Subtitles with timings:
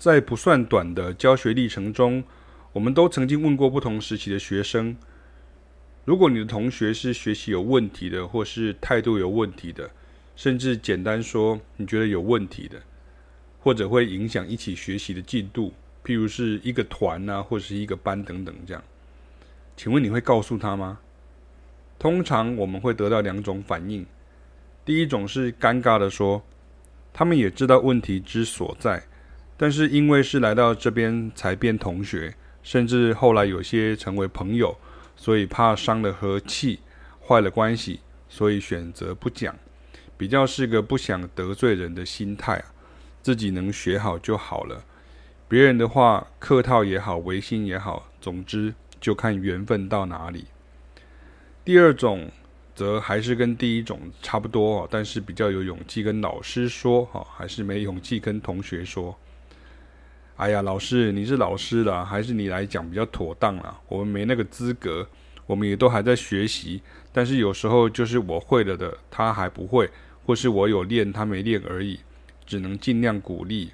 [0.00, 2.24] 在不算短的教学历程中，
[2.72, 4.96] 我们都曾经问过不同时期的学生：
[6.06, 9.90] 如果你的同学是学习有问题的，或是态度有问题的，
[10.34, 12.80] 甚至简单说你觉得有问题的，
[13.60, 18.82] 或者会影响一起学习的进度，譬如是一个团啊，或是一个班等等这样，
[19.76, 20.98] 请问你会告诉他吗？
[21.98, 24.06] 通常我们会得到两种反应。
[24.82, 26.42] 第一种是尴尬的说，
[27.12, 29.02] 他们也知道问题之所在，
[29.60, 34.74] 但是因为是来到这边才变同学，甚至后来有些成为朋友，
[35.16, 36.80] 所以怕伤了和气，
[37.20, 39.54] 坏了关系，所以选择不讲，
[40.16, 42.72] 比较是个不想得罪人的心态啊，
[43.20, 44.82] 自己能学好就好了，
[45.46, 50.46] 别人的话客套也好，违心也好，总之就看缘分到哪里。
[51.62, 52.30] 第二种。
[52.72, 59.14] 则还是跟第一种差不多，但是比较有勇气跟老师说，哈，还是没勇气跟同学说。
[60.40, 63.78] 哎呀，老师，你是老师啦，还是你来讲比较妥当啦。
[63.88, 65.06] 我们没那个资格，
[65.44, 66.80] 我们也都还在学习。
[67.12, 69.90] 但是有时候就是我会了的，他还不会，
[70.24, 72.00] 或是我有练，他没练而已，
[72.46, 73.72] 只能尽量鼓励。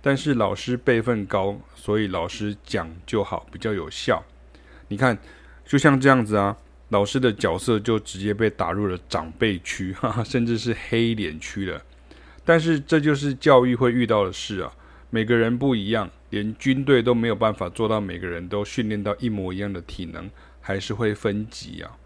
[0.00, 4.22] 但是老师辈分高，所以老师讲就好，比较有效。
[4.86, 5.18] 你看，
[5.66, 6.56] 就像这样子啊。
[6.90, 11.82] 老师的角色就直接被打入了长辈区，哈哈，甚至是黑脸区了。
[12.44, 14.72] 但是这就是教育会遇到的事啊！
[15.14, 20.28] 每个人不一样，连军队都没有办法做到每个人都训练到一模一样的体能，
[20.60, 21.96] 还是会分级啊。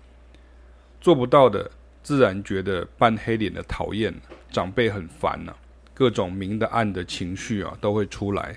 [1.00, 1.70] 做不到的，
[2.02, 4.14] 自然觉得扮黑脸的讨厌，
[4.52, 5.54] 长辈很烦呐，
[5.94, 8.54] 各种明的暗的情绪啊都会出来。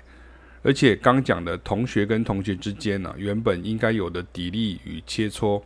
[0.62, 5.62] 而且刚讲的同学跟同学之间呢，原本应该有的砥砺与切磋。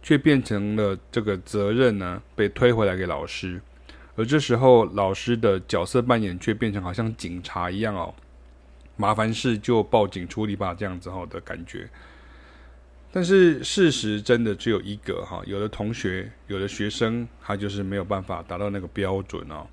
[0.00, 3.60] 却变成了这个责任呢，被推回来给老师，
[4.14, 8.14] 而这时候老师的角色扮演却变成好像警察一样哦，
[8.98, 11.88] 麻烦事就报警处理吧，这样子哈的感觉。
[13.10, 19.66] 但是事实真的只有一个哈，有的同学、有的学生，他就是没有办法达到那个标准哦，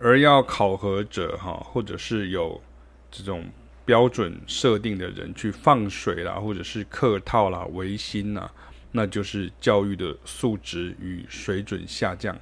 [0.00, 2.60] 而要考核者哈，或者是有
[3.12, 3.44] 这种
[3.84, 8.50] 标准设定的人去放水啦，或者是客套啦、违心啦。
[8.96, 12.36] 那就是教育的素质与水准下降，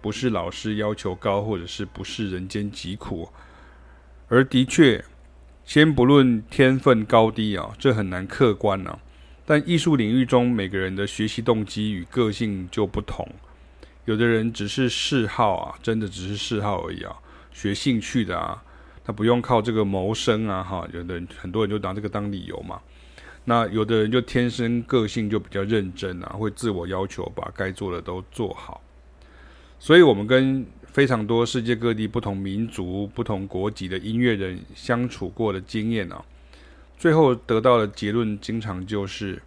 [0.00, 3.28] 不是老师要求高，或者是不是人间疾苦，
[4.28, 5.04] 而的确，
[5.64, 8.98] 先不论天分高低啊，这很难客观啊。
[9.46, 13.26] 但艺术领域中，每个人的学习动机与个性就不同，
[14.04, 17.16] 有的人只是嗜好啊，真的只是嗜好而已啊，
[17.52, 18.62] 学兴趣的啊，
[19.02, 22.78] 他不用靠这个谋生啊，哈，有的人很多人就拿这个当理由嘛。
[23.46, 28.82] 那有的人就天生个性就比较认真啊，会自我要求，把该做的都做好。
[29.78, 36.24] 所以，我们跟非常多世界各地不同民族、不同国籍的音乐人相处过的经验啊，
[36.96, 39.40] 最后得到的结论经常就是：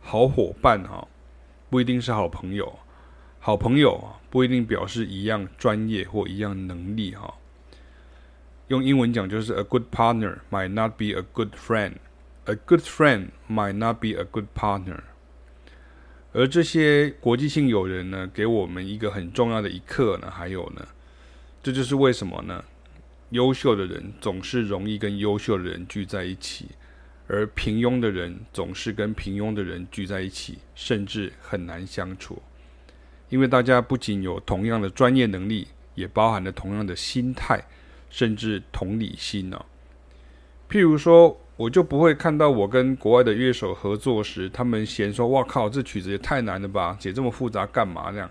[0.00, 1.06] 好伙伴哈，
[1.68, 2.78] 不一定是好朋友；
[3.40, 7.34] 好朋友啊，不一定表示一样专业或一样能力哈。
[8.68, 11.94] 用英文讲就是 A good partner might not be a good friend。
[12.46, 15.00] A good friend might not be a good partner。
[16.36, 20.86] 而这些国际性友人呢，给我们一个很重要的一课呢，还有呢，
[21.62, 22.62] 这就是为什么呢？
[23.30, 26.66] 优秀的人总是容易跟优秀的人聚在一起，
[27.26, 32.42] 而平庸的人总是跟平庸的人聚在一起，甚至很难相处。
[33.30, 37.64] 因为大家不仅有同样的专业能力，也包含了同样的心态，
[38.10, 39.64] 甚至同理心呢、哦。
[40.68, 41.40] 譬如说。
[41.56, 48.30] 我就不会看到我跟国外的乐手合作时，他们嫌说：“哇靠，这曲子也太难了吧，写这么复杂干嘛？”这样，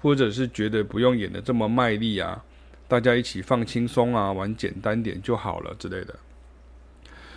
[0.00, 2.44] 或者是觉得不用演得这么卖力啊，
[2.86, 6.14] 大家一起放轻松啊，玩简单点就好了之类的。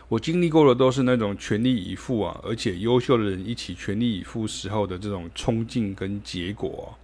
[0.09, 6.95] 我经历过的都是那种全力以赴啊，而且优秀的人一起全力以赴时候的这种冲劲跟结果。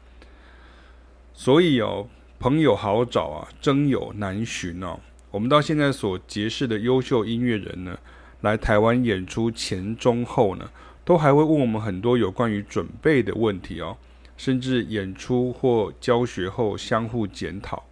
[1.33, 2.07] 所以哦，
[2.37, 4.99] 朋友好找啊，真友难寻哦。
[5.31, 7.97] 我们到现在所结识的优秀音乐人呢，
[8.41, 10.69] 来台湾演出前、中、后呢，
[11.03, 13.97] 都还会问我们很多有关于准备的问题哦，
[14.37, 17.83] 甚至演出或教学后相互检讨。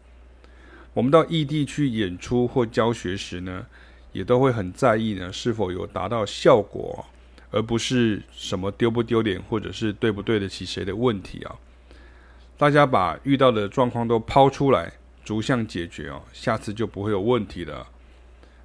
[0.94, 3.66] 我们到异地去演出或教学时呢，
[4.14, 7.06] 也都会很在意呢，是否有达到效果，
[7.52, 11.56] 而不是什么丢不丢脸或者是对不对得起谁的问题啊。
[12.58, 17.86] 大家把遇到的状况都抛出来，逐项解决哦，下次就不会有问题了。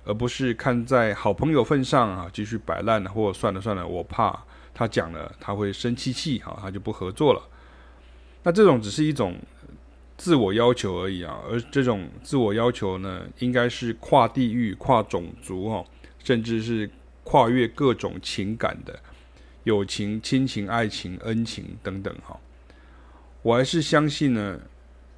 [0.05, 4.45] 而不是看在好朋友份上啊，继续摆烂了，或算了算了，我怕
[4.75, 7.43] 他讲了他会生气气哈，他就不合作了。
[8.43, 9.39] 那这种只是一种
[10.17, 15.87] 自我要求而已啊，而这种自我要求呢，应该是跨地域、跨种族哦，
[16.23, 16.91] 甚至是
[17.23, 18.99] 跨越各种情感的，
[19.63, 22.41] 友情、亲情、爱情、恩情等等哈。
[23.43, 24.61] 我还是相信呢，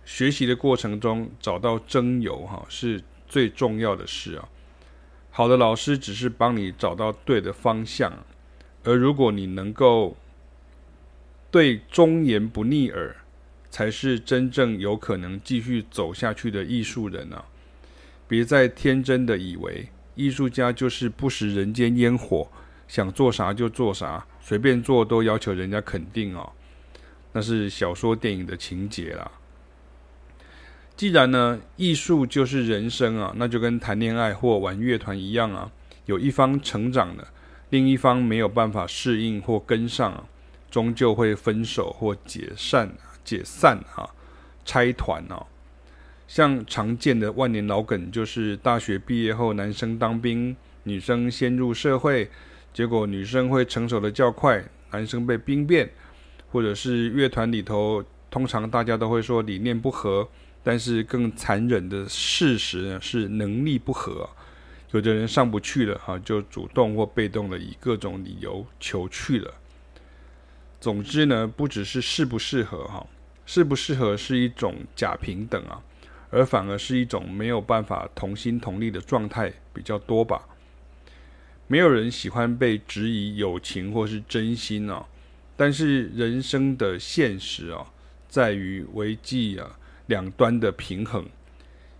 [0.04, 4.48] 学习的过程中找到真友哈，是最重要的事啊。
[5.36, 8.24] 好的老师只是帮你找到对的方向，
[8.84, 10.16] 而如果你能够
[11.50, 13.16] 对忠言不逆耳，
[13.68, 17.46] 才是真正有可能继续走下去的艺术人啊！
[18.28, 22.48] 别再天真的以为艺术家就是不食人间烟火，
[22.86, 26.52] 想做啥就做啥，随便做都要求人家肯定哦。
[27.32, 29.28] 那是小说电影的情节啦。
[30.96, 35.70] 既然呢，艺术就是人生啊，那就跟谈恋爱或玩乐团一样啊，
[36.06, 37.28] 有一方成长了，
[37.70, 40.26] 另一方没有办法适应或跟上，
[40.70, 42.92] 终究会分手或解散。
[43.24, 44.04] 解散啊，
[44.66, 45.46] 拆团啊，
[46.28, 52.30] 像常见的万年老梗就是大学毕业后，男生当兵，女生先入社会，
[52.74, 55.90] 结果女生会成熟的较快，男生被兵变，
[56.52, 60.28] 或者是乐团里头，通常大家都会说理念不合，
[60.64, 64.28] 但是更残忍的事实呢是能力不合，
[64.90, 69.54] 有的人上不去了哈，就主动或被动的以各种理由求去了。
[70.80, 73.06] 总之呢，不只是适不适合哈。
[73.46, 75.82] 适不适合是一种假平等啊，
[76.30, 80.48] 而反而是一种没有办法同心同力的状态比较多吧。
[81.66, 85.04] 没有人喜欢被质疑友情或是真心啊，
[85.58, 87.84] 但是人生的现实啊，
[88.30, 91.24] 在于维系啊两端的平衡，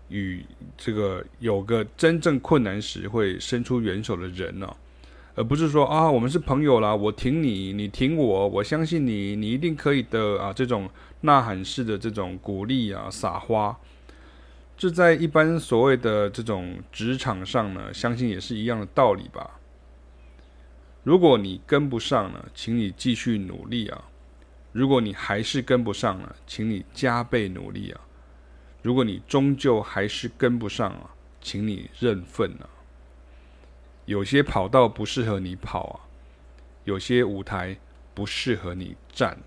[0.09, 0.45] 与
[0.77, 4.77] 这个有个真正困难时会伸出援手的人呢、
[5.35, 10.53] 而不是说啊，我们是朋友啦，我挺你，你挺我，我相信你，你一定可以的啊！
[10.53, 10.89] 这种
[11.23, 13.77] 呐喊式的这种鼓励啊，撒花，
[14.77, 19.59] 这在一般所谓的这种职场上呢，相信也是一样的道理吧。
[21.03, 24.05] 如果你跟不上呢，请你继续努力啊；
[24.75, 28.01] 如果你还是跟不上了，请你加倍努力啊；
[28.83, 32.67] 如果你终究还是跟不上啊，请你认份啊。
[34.05, 35.97] 有些跑道不适合你跑啊，
[36.83, 37.79] 有些舞台
[38.15, 39.39] 不适合你站。